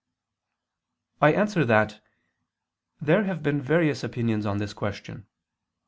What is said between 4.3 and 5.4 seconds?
on this question.